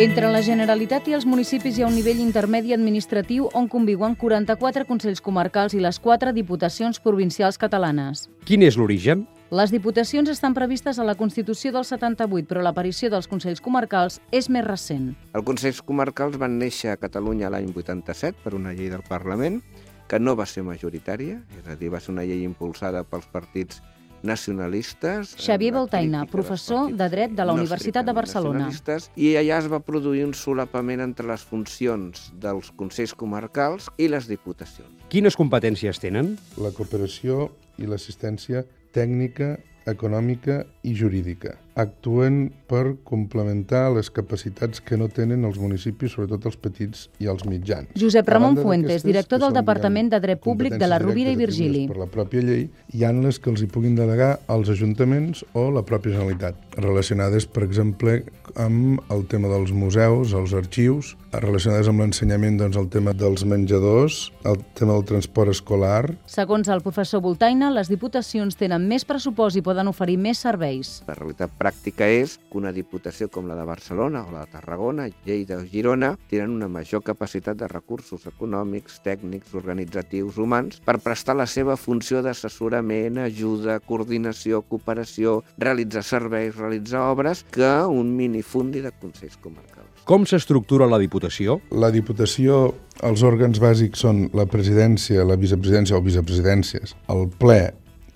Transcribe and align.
Entre 0.00 0.30
la 0.32 0.40
Generalitat 0.40 1.10
i 1.10 1.12
els 1.12 1.26
municipis 1.28 1.76
hi 1.76 1.82
ha 1.84 1.88
un 1.90 1.92
nivell 1.92 2.22
intermedi 2.24 2.72
administratiu 2.72 3.50
on 3.58 3.66
conviuen 3.68 4.14
44 4.16 4.86
Consells 4.88 5.20
Comarcals 5.20 5.74
i 5.76 5.80
les 5.84 5.98
4 6.00 6.32
Diputacions 6.32 6.96
Provincials 7.04 7.60
Catalanes. 7.60 8.22
Quin 8.48 8.64
és 8.64 8.78
l'origen? 8.80 9.26
Les 9.52 9.74
diputacions 9.74 10.32
estan 10.32 10.56
previstes 10.56 10.96
a 10.96 11.04
la 11.04 11.18
Constitució 11.20 11.74
del 11.74 11.84
78, 11.84 12.48
però 12.48 12.64
l'aparició 12.64 13.12
dels 13.12 13.28
Consells 13.28 13.60
Comarcals 13.60 14.22
és 14.32 14.48
més 14.48 14.64
recent. 14.64 15.10
Els 15.36 15.44
Consells 15.44 15.84
Comarcals 15.84 16.40
van 16.40 16.56
néixer 16.56 16.94
a 16.94 16.96
Catalunya 16.96 17.52
l'any 17.52 17.68
87 17.68 18.40
per 18.40 18.56
una 18.56 18.72
llei 18.72 18.88
del 18.88 19.04
Parlament 19.04 19.60
que 20.08 20.16
no 20.16 20.32
va 20.32 20.48
ser 20.48 20.64
majoritària, 20.64 21.42
és 21.60 21.68
a 21.68 21.76
dir, 21.76 21.92
va 21.92 22.00
ser 22.00 22.14
una 22.16 22.24
llei 22.24 22.40
impulsada 22.48 23.04
pels 23.04 23.28
partits 23.28 23.84
nacionalistes. 24.22 25.34
Xavier 25.40 25.72
Baltaina, 25.74 26.24
dels 26.24 26.32
professor 26.32 26.92
de 26.92 27.08
Dret 27.12 27.34
de 27.36 27.46
la 27.46 27.54
Universitat 27.56 28.06
de 28.06 28.14
Barcelona. 28.16 28.68
I 29.16 29.34
allà 29.40 29.60
es 29.60 29.70
va 29.70 29.80
produir 29.84 30.24
un 30.26 30.34
solapament 30.34 31.00
entre 31.04 31.28
les 31.30 31.44
funcions 31.46 32.30
dels 32.40 32.72
Consells 32.76 33.14
Comarcals 33.14 33.90
i 33.98 34.10
les 34.12 34.28
Diputacions. 34.30 34.92
Quines 35.10 35.36
competències 35.36 35.98
tenen? 36.02 36.36
la 36.60 36.70
cooperació 36.76 37.48
i 37.80 37.88
l'assistència 37.88 38.64
tècnica, 38.94 39.56
econòmica 39.88 40.64
i 40.84 40.94
jurídica. 40.94 41.56
Actuen 41.80 42.50
per 42.70 42.96
complementar 43.08 43.88
les 43.94 44.10
capacitats 44.14 44.82
que 44.84 44.98
no 45.00 45.08
tenen 45.10 45.46
els 45.48 45.58
municipis, 45.58 46.12
sobretot 46.14 46.44
els 46.50 46.58
petits 46.60 47.06
i 47.18 47.30
els 47.32 47.46
mitjans. 47.48 47.88
Josep 47.98 48.28
Ramon 48.28 48.58
Fuentes, 48.60 49.02
director 49.06 49.40
del 49.42 49.56
Departament 49.56 50.12
de 50.12 50.20
Dret 50.22 50.42
Públic 50.44 50.76
de 50.78 50.90
la 50.90 51.00
Rovira 51.02 51.32
i 51.32 51.38
Virgili. 51.40 51.86
Per 51.90 51.98
la 51.98 52.08
pròpia 52.10 52.44
llei, 52.44 52.66
hi 52.92 53.06
han 53.08 53.22
les 53.24 53.40
que 53.40 53.50
els 53.50 53.64
hi 53.64 53.70
puguin 53.72 53.96
delegar 53.98 54.36
als 54.52 54.70
ajuntaments 54.70 55.42
o 55.56 55.70
la 55.72 55.82
pròpia 55.86 56.14
Generalitat, 56.14 56.76
relacionades, 56.76 57.46
per 57.48 57.64
exemple, 57.64 58.20
amb 58.60 59.00
el 59.14 59.24
tema 59.30 59.50
dels 59.50 59.72
museus, 59.72 60.34
els 60.36 60.54
arxius, 60.58 61.14
relacionades 61.32 61.88
amb 61.90 62.04
l'ensenyament, 62.04 62.58
doncs, 62.60 62.78
el 62.78 62.90
tema 62.92 63.14
dels 63.16 63.46
menjadors, 63.48 64.28
el 64.44 64.60
tema 64.78 64.98
del 64.98 65.06
transport 65.08 65.54
escolar, 65.54 66.10
Segons 66.30 66.68
el 66.68 66.82
professor 66.84 67.22
Voltaina, 67.24 67.70
les 67.74 67.90
diputacions 67.90 68.58
tenen 68.58 68.86
més 68.90 69.06
pressupost 69.08 69.58
i 69.58 69.64
poden 69.64 69.90
oferir 69.90 70.18
més 70.20 70.42
serveis. 70.42 71.00
La 71.08 71.16
realitat 71.18 71.50
pràctica 71.50 71.69
és 71.70 72.36
que 72.38 72.58
una 72.58 72.72
diputació 72.72 73.28
com 73.30 73.48
la 73.48 73.56
de 73.56 73.64
Barcelona 73.64 74.24
o 74.26 74.32
la 74.32 74.44
de 74.44 74.52
Tarragona, 74.52 75.08
Lleida 75.26 75.58
o 75.58 75.64
Girona 75.64 76.16
tenen 76.30 76.50
una 76.50 76.68
major 76.68 77.02
capacitat 77.02 77.56
de 77.56 77.68
recursos 77.68 78.26
econòmics, 78.26 79.00
tècnics, 79.04 79.54
organitzatius, 79.54 80.38
humans 80.38 80.80
per 80.84 80.98
prestar 81.00 81.36
la 81.38 81.46
seva 81.46 81.76
funció 81.76 82.22
d'assessorament, 82.22 83.18
ajuda, 83.24 83.80
coordinació, 83.80 84.62
cooperació, 84.62 85.40
realitzar 85.58 86.04
serveis, 86.04 86.56
realitzar 86.56 87.06
obres 87.10 87.44
que 87.50 87.70
un 87.86 88.14
minifundi 88.16 88.82
de 88.84 88.92
Consells 89.00 89.38
Comarcals. 89.40 90.04
Com 90.04 90.24
s'estructura 90.26 90.88
la 90.90 90.98
Diputació? 90.98 91.60
La 91.70 91.90
Diputació, 91.94 92.74
els 93.06 93.22
òrgans 93.22 93.60
bàsics 93.62 94.02
són 94.02 94.24
la 94.34 94.46
presidència, 94.50 95.24
la 95.24 95.36
vicepresidència 95.38 95.98
o 95.98 96.02
vicepresidències, 96.02 96.96
el 97.12 97.28
ple 97.38 97.62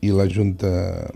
i 0.05 0.11
la 0.13 0.27
Junta 0.29 0.73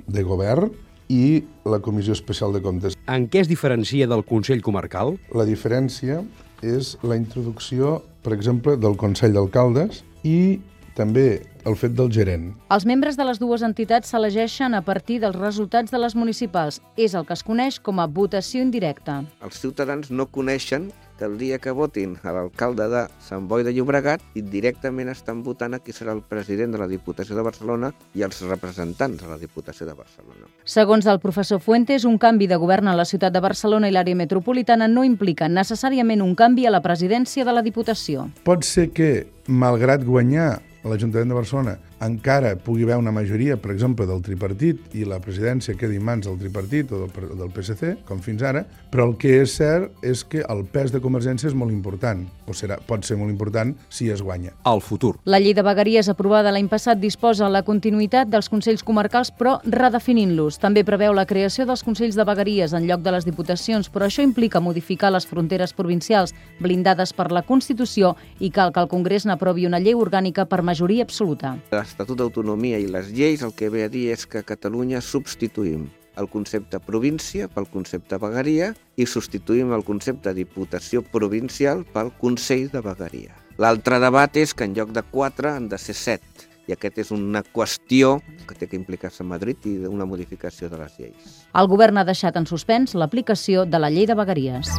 de 0.07 0.23
Govern 0.25 0.71
i 1.09 1.43
la 1.65 1.81
Comissió 1.81 2.13
Especial 2.13 2.53
de 2.53 2.63
Comptes. 2.63 2.97
En 3.09 3.29
què 3.29 3.43
es 3.43 3.49
diferencia 3.51 4.09
del 4.09 4.25
Consell 4.29 4.63
Comarcal? 4.63 5.17
La 5.35 5.47
diferència 5.49 6.23
és 6.63 6.97
la 7.03 7.17
introducció, 7.17 7.99
per 8.23 8.35
exemple, 8.37 8.77
del 8.77 8.97
Consell 9.01 9.37
d'Alcaldes 9.37 10.03
i 10.27 10.61
també 10.99 11.41
el 11.69 11.77
fet 11.79 11.95
del 11.95 12.11
gerent. 12.11 12.49
Els 12.75 12.87
membres 12.89 13.17
de 13.19 13.27
les 13.29 13.39
dues 13.39 13.63
entitats 13.63 14.11
s'elegeixen 14.11 14.75
a 14.75 14.83
partir 14.83 15.21
dels 15.23 15.37
resultats 15.37 15.95
de 15.95 16.01
les 16.01 16.17
municipals. 16.19 16.81
És 16.97 17.15
el 17.15 17.27
que 17.29 17.37
es 17.37 17.45
coneix 17.47 17.79
com 17.79 18.01
a 18.03 18.09
votació 18.09 18.65
indirecta. 18.65 19.21
Els 19.45 19.61
ciutadans 19.63 20.11
no 20.11 20.27
coneixen 20.27 20.89
que 21.19 21.27
el 21.27 21.37
dia 21.37 21.59
que 21.59 21.75
votin 21.75 22.15
a 22.23 22.33
l'alcalde 22.33 22.87
de 22.89 23.03
Sant 23.21 23.49
Boi 23.51 23.65
de 23.67 23.75
Llobregat 23.75 24.23
i 24.39 24.43
directament 24.43 25.11
estan 25.13 25.43
votant 25.43 25.75
a 25.75 25.81
qui 25.83 25.93
serà 25.93 26.15
el 26.15 26.23
president 26.23 26.73
de 26.73 26.81
la 26.81 26.89
Diputació 26.89 27.37
de 27.37 27.45
Barcelona 27.45 27.91
i 28.15 28.23
els 28.25 28.41
representants 28.47 29.21
de 29.21 29.29
la 29.29 29.37
Diputació 29.41 29.89
de 29.89 29.97
Barcelona. 29.99 30.47
Segons 30.65 31.11
el 31.11 31.21
professor 31.21 31.61
Fuentes, 31.61 32.07
un 32.09 32.17
canvi 32.23 32.47
de 32.47 32.57
govern 32.57 32.89
a 32.89 32.97
la 32.97 33.05
ciutat 33.09 33.35
de 33.35 33.43
Barcelona 33.43 33.91
i 33.91 33.97
l'àrea 33.97 34.17
metropolitana 34.17 34.89
no 34.89 35.05
implica 35.05 35.51
necessàriament 35.51 36.23
un 36.23 36.39
canvi 36.39 36.65
a 36.65 36.73
la 36.73 36.85
presidència 36.85 37.45
de 37.45 37.53
la 37.53 37.67
Diputació. 37.67 38.31
Pot 38.47 38.65
ser 38.65 38.89
que, 38.95 39.27
malgrat 39.49 40.07
guanyar 40.07 40.61
l'Ajuntament 40.87 41.35
de 41.35 41.37
Barcelona 41.37 41.79
encara 42.01 42.55
pugui 42.57 42.85
haver 42.85 42.97
una 42.97 43.13
majoria, 43.13 43.57
per 43.57 43.73
exemple, 43.73 44.07
del 44.07 44.23
tripartit 44.23 44.95
i 44.95 45.05
la 45.09 45.19
presidència 45.23 45.77
quedi 45.79 45.99
en 45.99 46.05
mans 46.07 46.27
del 46.27 46.39
tripartit 46.39 46.93
o 46.93 47.05
del, 47.05 47.31
del 47.39 47.51
PSC, 47.55 47.95
com 48.09 48.21
fins 48.23 48.43
ara, 48.47 48.65
però 48.93 49.09
el 49.09 49.17
que 49.21 49.35
és 49.43 49.57
cert 49.59 50.05
és 50.07 50.23
que 50.25 50.45
el 50.47 50.65
pes 50.71 50.93
de 50.95 51.03
Convergència 51.03 51.51
és 51.51 51.57
molt 51.59 51.75
important, 51.75 52.25
o 52.47 52.55
serà, 52.57 52.79
pot 52.87 53.05
ser 53.07 53.19
molt 53.19 53.33
important 53.33 53.75
si 53.91 54.09
es 54.13 54.23
guanya. 54.23 54.55
El 54.69 54.83
futur. 54.85 55.17
La 55.25 55.41
llei 55.43 55.55
de 55.57 55.65
vegueries 55.67 56.09
aprovada 56.13 56.53
l'any 56.55 56.69
passat 56.71 57.01
disposa 57.03 57.49
la 57.51 57.65
continuïtat 57.67 58.31
dels 58.31 58.51
Consells 58.53 58.85
Comarcals, 58.87 59.33
però 59.35 59.59
redefinint-los. 59.67 60.61
També 60.63 60.85
preveu 60.87 61.15
la 61.17 61.27
creació 61.27 61.67
dels 61.69 61.85
Consells 61.87 62.19
de 62.19 62.27
vegueries 62.29 62.75
en 62.77 62.87
lloc 62.89 63.03
de 63.03 63.15
les 63.15 63.27
Diputacions, 63.27 63.91
però 63.93 64.07
això 64.09 64.23
implica 64.25 64.63
modificar 64.63 65.13
les 65.13 65.27
fronteres 65.27 65.75
provincials 65.75 66.35
blindades 66.61 67.13
per 67.13 67.31
la 67.35 67.43
Constitució 67.43 68.15
i 68.39 68.53
cal 68.55 68.73
que 68.73 68.83
el 68.85 68.91
Congrés 68.91 69.27
n'aprovi 69.27 69.67
una 69.67 69.83
llei 69.83 69.97
orgànica 69.99 70.47
per 70.49 70.63
majoria 70.63 71.05
absoluta. 71.05 71.57
L'Estatut 71.89 72.19
d'Autonomia 72.21 72.77
i 72.77 72.85
les 72.85 73.07
lleis 73.17 73.41
el 73.41 73.55
que 73.57 73.71
ve 73.73 73.87
a 73.87 73.89
dir 73.89 74.11
és 74.13 74.27
que 74.29 74.43
a 74.43 74.45
Catalunya 74.45 75.01
substituïm 75.01 75.87
el 76.21 76.29
concepte 76.29 76.77
província 76.85 77.49
pel 77.49 77.65
concepte 77.73 78.19
vegueria 78.21 78.75
i 79.01 79.07
substituïm 79.09 79.73
el 79.73 79.87
concepte 79.89 80.35
diputació 80.37 81.01
provincial 81.01 81.87
pel 81.95 82.13
Consell 82.21 82.69
de 82.75 82.85
Vegueria. 82.85 83.33
L'altre 83.57 84.03
debat 84.05 84.37
és 84.37 84.53
que 84.53 84.69
en 84.69 84.77
lloc 84.77 84.93
de 84.93 85.01
4 85.15 85.55
han 85.55 85.73
de 85.73 85.81
ser 85.81 85.97
7 85.97 86.47
i 86.69 86.77
aquest 86.77 87.01
és 87.07 87.17
una 87.17 87.41
qüestió 87.41 88.19
que 88.45 88.53
té 88.53 88.69
que 88.69 88.77
implicar-se 88.77 89.25
a 89.25 89.31
Madrid 89.33 89.65
i 89.65 89.79
una 89.89 90.05
modificació 90.05 90.69
de 90.69 90.85
les 90.85 91.01
lleis. 91.01 91.39
El 91.57 91.73
govern 91.73 91.97
ha 91.97 92.05
deixat 92.05 92.37
en 92.37 92.45
suspens 92.45 92.93
l'aplicació 92.93 93.65
de 93.65 93.81
la 93.81 93.89
llei 93.89 94.05
de 94.05 94.19
vegueries. 94.19 94.77